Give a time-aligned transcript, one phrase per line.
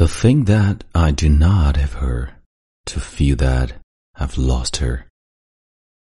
[0.00, 2.29] To think that I do not have her,
[2.85, 3.73] to feel that
[4.17, 5.05] I've lost her,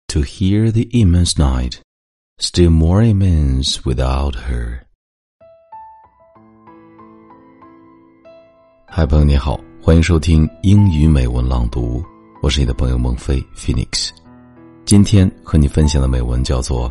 [0.10, 1.80] to hear the immense night,
[2.38, 4.82] still more immense without her.
[8.88, 12.04] 嗨，朋友你好，欢迎收听英语美文朗读，
[12.44, 14.10] 我是你的朋友孟非 Phoenix。
[14.86, 16.90] 今天和你分享的美文叫做《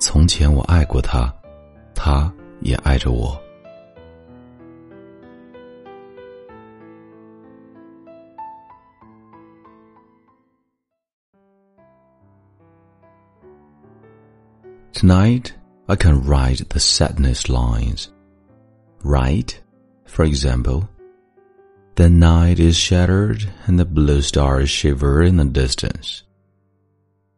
[0.00, 1.32] 从前我爱过他，
[1.94, 3.36] 他也爱着我》。
[15.02, 15.54] Tonight,
[15.88, 18.10] I can write the sadness lines.
[19.02, 19.60] Write,
[20.06, 20.88] for example,
[21.96, 26.22] the night is shattered and the blue stars shiver in the distance.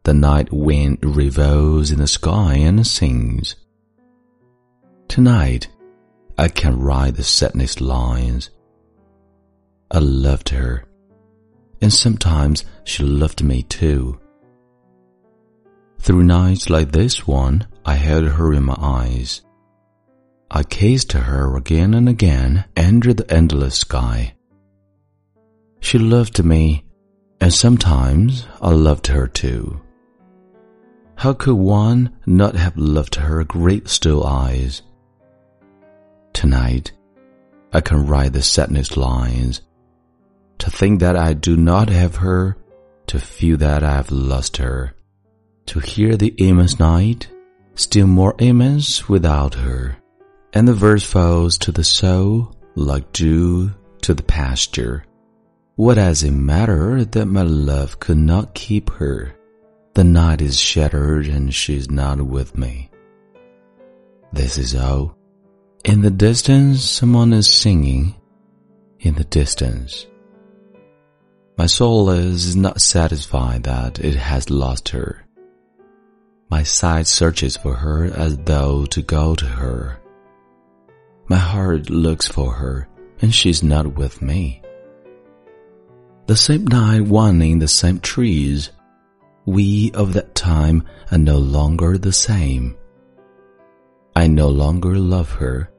[0.03, 3.55] The night wind revolves in the sky and sings.
[5.07, 5.67] Tonight,
[6.37, 8.51] I can write the sadness lines.
[9.89, 10.85] I loved her,
[11.81, 14.19] and sometimes she loved me too.
[16.05, 19.41] Through nights like this one, I held her in my eyes.
[20.51, 24.35] I kissed her again and again under the endless sky.
[25.79, 26.85] She loved me,
[27.41, 29.81] and sometimes I loved her too.
[31.15, 34.83] How could one not have loved her great still eyes?
[36.33, 36.91] Tonight,
[37.73, 39.61] I can write the sadness lines.
[40.59, 42.57] To think that I do not have her,
[43.07, 44.95] to feel that I have lost her
[45.67, 47.27] to hear the immense night,
[47.75, 49.97] still more immense without her.
[50.53, 55.03] And the verse falls to the soul like dew to the pasture.
[55.75, 59.35] What does it matter that my love could not keep her?
[59.93, 62.89] The night is shattered and she is not with me.
[64.31, 65.17] This is all.
[65.83, 68.15] In the distance, someone is singing.
[68.99, 70.07] In the distance.
[71.57, 75.24] My soul is not satisfied that it has lost her.
[76.55, 79.99] My sight searches for her as though to go to her.
[81.27, 82.87] My heart looks for her,
[83.21, 84.61] and she's not with me.
[86.27, 88.71] The same night one in the same trees,
[89.45, 92.77] we of that time are no longer the same.
[94.15, 95.69] I no longer love her,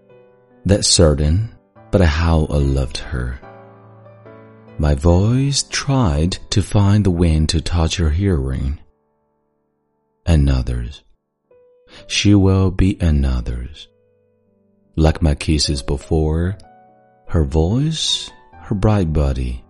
[0.66, 1.54] that's certain,
[1.90, 3.40] but how I loved her.
[4.76, 8.78] My voice tried to find the wind to touch her hearing
[10.26, 11.02] another's.
[12.06, 13.88] She will be another's.
[14.96, 16.58] Like my kisses before,
[17.28, 19.64] her voice, her bright body,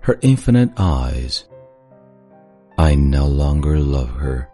[0.00, 1.44] her infinite eyes.
[2.78, 4.48] I no longer love her,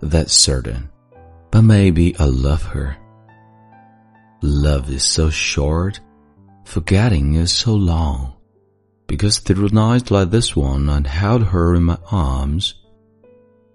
[0.00, 0.90] that's certain,
[1.50, 2.96] but maybe I love her.
[4.42, 6.00] Love is so short,
[6.64, 8.34] forgetting is so long,
[9.06, 12.81] because through nights like this one I held her in my arms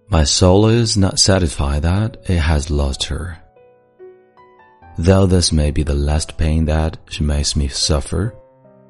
[0.09, 3.37] my soul is not satisfied that it has lost her.
[4.99, 8.35] Though this may be the last pain that she makes me suffer,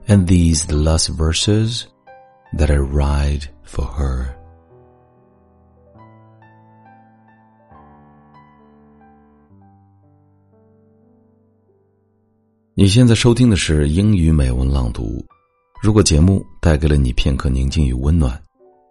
[0.08, 1.86] and these the last verses
[2.54, 4.34] that I write for her.
[12.74, 15.24] 你现在收听的是英语美文朗读。
[15.82, 18.40] 如果节目带给了你片刻宁静与温暖，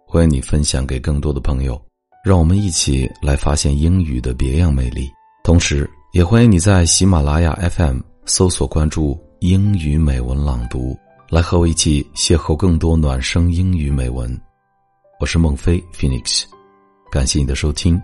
[0.06, 1.78] 欢迎你分享给更多的朋友。
[2.27, 5.09] 让我们一起来发现英语的别样魅力。
[5.45, 10.93] 同时也欢迎你在喜马拉雅 FM 搜索关注英语美文朗读，
[11.29, 14.29] 来和我一起邂逅更多暖声英语美文。
[15.21, 16.43] 我是孟非 Phoenix，
[17.09, 17.97] 感谢你的收听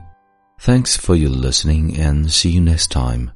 [0.57, 3.29] ，thanks for your listening and see you next time。